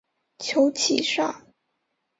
[0.39, 1.45] 求其上